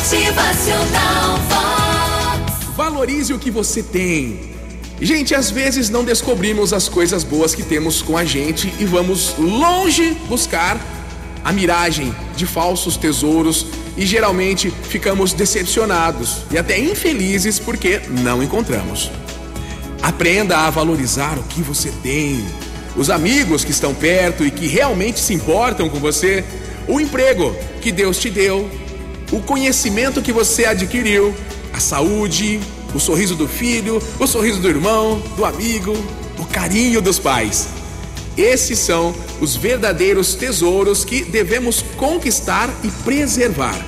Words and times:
Motivacional 0.00 1.36
Vox. 1.50 2.74
Valorize 2.74 3.34
o 3.34 3.38
que 3.38 3.50
você 3.50 3.82
tem. 3.82 4.40
Gente, 4.98 5.34
às 5.34 5.50
vezes 5.50 5.90
não 5.90 6.04
descobrimos 6.04 6.72
as 6.72 6.88
coisas 6.88 7.22
boas 7.22 7.54
que 7.54 7.62
temos 7.62 8.00
com 8.00 8.16
a 8.16 8.24
gente 8.24 8.72
e 8.80 8.86
vamos 8.86 9.34
longe 9.36 10.16
buscar 10.26 10.80
a 11.44 11.52
miragem 11.52 12.14
de 12.34 12.46
falsos 12.46 12.96
tesouros 12.96 13.66
e 13.94 14.06
geralmente 14.06 14.70
ficamos 14.70 15.34
decepcionados 15.34 16.44
e 16.50 16.56
até 16.56 16.78
infelizes 16.78 17.58
porque 17.58 18.00
não 18.22 18.42
encontramos. 18.42 19.10
Aprenda 20.02 20.60
a 20.60 20.70
valorizar 20.70 21.38
o 21.38 21.42
que 21.42 21.60
você 21.60 21.92
tem, 22.02 22.42
os 22.96 23.10
amigos 23.10 23.64
que 23.64 23.70
estão 23.70 23.94
perto 23.94 24.46
e 24.46 24.50
que 24.50 24.66
realmente 24.66 25.20
se 25.20 25.34
importam 25.34 25.90
com 25.90 26.00
você, 26.00 26.42
o 26.88 26.98
emprego 26.98 27.54
que 27.82 27.92
Deus 27.92 28.18
te 28.18 28.30
deu, 28.30 28.66
o 29.32 29.40
conhecimento 29.40 30.22
que 30.22 30.32
você 30.32 30.64
adquiriu, 30.64 31.34
a 31.72 31.80
saúde, 31.80 32.60
o 32.94 32.98
sorriso 32.98 33.34
do 33.34 33.46
filho, 33.46 34.02
o 34.18 34.26
sorriso 34.26 34.60
do 34.60 34.68
irmão, 34.68 35.22
do 35.36 35.44
amigo, 35.44 35.92
o 36.38 36.44
carinho 36.46 37.00
dos 37.00 37.18
pais. 37.18 37.68
Esses 38.36 38.78
são 38.78 39.14
os 39.40 39.54
verdadeiros 39.56 40.34
tesouros 40.34 41.04
que 41.04 41.22
devemos 41.24 41.82
conquistar 41.96 42.68
e 42.82 42.88
preservar. 43.04 43.78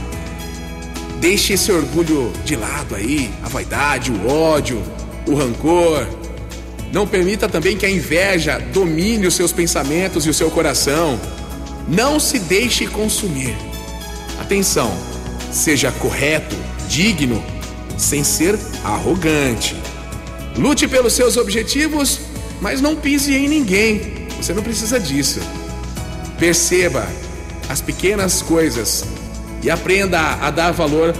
Deixe 1.20 1.52
esse 1.54 1.70
orgulho 1.70 2.32
de 2.44 2.56
lado 2.56 2.94
aí, 2.94 3.30
a 3.42 3.48
vaidade, 3.48 4.10
o 4.10 4.28
ódio, 4.28 4.82
o 5.26 5.34
rancor. 5.34 6.06
Não 6.92 7.06
permita 7.06 7.48
também 7.48 7.76
que 7.76 7.86
a 7.86 7.90
inveja 7.90 8.58
domine 8.72 9.26
os 9.26 9.34
seus 9.34 9.52
pensamentos 9.52 10.26
e 10.26 10.30
o 10.30 10.34
seu 10.34 10.50
coração. 10.50 11.18
Não 11.88 12.20
se 12.20 12.38
deixe 12.38 12.86
consumir. 12.86 13.56
Atenção, 14.40 14.92
seja 15.52 15.92
correto, 15.92 16.56
digno, 16.88 17.42
sem 17.96 18.24
ser 18.24 18.58
arrogante. 18.82 19.76
Lute 20.56 20.88
pelos 20.88 21.12
seus 21.12 21.36
objetivos, 21.36 22.20
mas 22.60 22.80
não 22.80 22.96
pise 22.96 23.34
em 23.34 23.48
ninguém. 23.48 24.26
Você 24.36 24.52
não 24.52 24.62
precisa 24.62 24.98
disso. 24.98 25.40
Perceba 26.38 27.06
as 27.68 27.80
pequenas 27.80 28.42
coisas 28.42 29.04
e 29.62 29.70
aprenda 29.70 30.18
a 30.40 30.50
dar 30.50 30.72
valor 30.72 31.14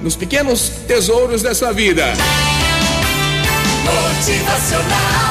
nos 0.00 0.14
pequenos 0.14 0.70
tesouros 0.86 1.42
dessa 1.42 1.72
vida. 1.72 2.12
Motivacional 3.84 5.27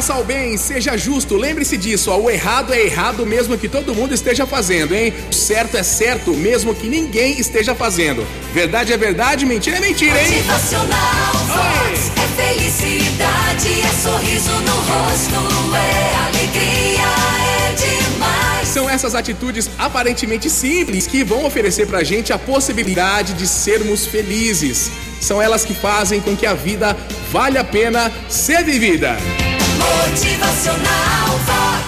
Faça 0.00 0.16
o 0.16 0.24
bem, 0.24 0.56
seja 0.56 0.96
justo. 0.96 1.36
Lembre-se 1.36 1.76
disso. 1.76 2.10
ó, 2.10 2.16
O 2.16 2.30
errado 2.30 2.72
é 2.72 2.86
errado 2.86 3.26
mesmo 3.26 3.58
que 3.58 3.68
todo 3.68 3.94
mundo 3.94 4.14
esteja 4.14 4.46
fazendo, 4.46 4.94
hein? 4.94 5.12
O 5.30 5.34
certo 5.34 5.76
é 5.76 5.82
certo 5.82 6.32
mesmo 6.32 6.74
que 6.74 6.88
ninguém 6.88 7.38
esteja 7.38 7.74
fazendo. 7.74 8.26
Verdade 8.54 8.94
é 8.94 8.96
verdade, 8.96 9.44
mentira 9.44 9.76
é 9.76 9.80
mentira, 9.80 10.18
hein? 10.18 10.36
Motivacional 10.36 11.32
Vox. 11.48 12.12
É 12.16 12.42
felicidade, 12.42 13.80
é 13.82 14.02
sorriso 14.02 14.50
no 14.50 14.72
rosto, 14.72 15.76
é 15.76 16.14
alegria, 16.28 17.06
é 17.68 17.72
demais. 17.74 18.68
São 18.68 18.88
essas 18.88 19.14
atitudes 19.14 19.68
aparentemente 19.78 20.48
simples 20.48 21.06
que 21.06 21.22
vão 21.22 21.44
oferecer 21.44 21.86
pra 21.86 22.02
gente 22.02 22.32
a 22.32 22.38
possibilidade 22.38 23.34
de 23.34 23.46
sermos 23.46 24.06
felizes. 24.06 24.90
São 25.20 25.42
elas 25.42 25.62
que 25.62 25.74
fazem 25.74 26.22
com 26.22 26.34
que 26.34 26.46
a 26.46 26.54
vida 26.54 26.96
vale 27.30 27.58
a 27.58 27.64
pena 27.64 28.10
ser 28.30 28.64
vivida. 28.64 29.18
Motivacional 29.80 31.30
Vox. 31.46 31.79